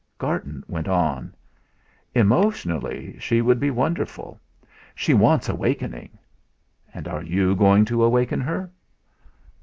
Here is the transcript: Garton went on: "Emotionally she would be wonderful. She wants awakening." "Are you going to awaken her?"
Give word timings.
Garton 0.17 0.63
went 0.67 0.87
on: 0.87 1.31
"Emotionally 2.15 3.19
she 3.19 3.39
would 3.39 3.59
be 3.59 3.69
wonderful. 3.69 4.39
She 4.95 5.13
wants 5.13 5.47
awakening." 5.47 6.17
"Are 7.05 7.21
you 7.21 7.53
going 7.55 7.85
to 7.85 8.03
awaken 8.03 8.41
her?" 8.41 8.71